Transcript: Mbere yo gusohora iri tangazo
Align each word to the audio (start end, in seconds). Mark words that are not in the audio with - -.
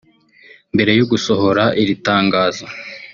Mbere 0.73 0.91
yo 0.99 1.05
gusohora 1.11 1.63
iri 1.81 1.93
tangazo 2.05 2.65